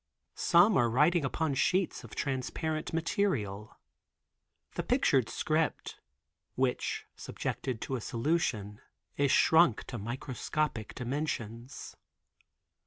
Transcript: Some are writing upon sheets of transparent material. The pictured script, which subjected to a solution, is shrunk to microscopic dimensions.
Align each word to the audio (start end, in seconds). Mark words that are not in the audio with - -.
Some 0.33 0.77
are 0.77 0.89
writing 0.89 1.23
upon 1.23 1.53
sheets 1.53 2.03
of 2.03 2.15
transparent 2.15 2.91
material. 2.91 3.77
The 4.73 4.81
pictured 4.81 5.29
script, 5.29 5.99
which 6.55 7.05
subjected 7.15 7.81
to 7.81 7.95
a 7.95 8.01
solution, 8.01 8.81
is 9.15 9.29
shrunk 9.31 9.83
to 9.83 9.99
microscopic 9.99 10.95
dimensions. 10.95 11.95